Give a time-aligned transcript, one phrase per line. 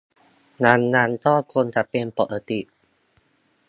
[0.65, 2.59] ดังนั้นก็คงจะเป็นปกติ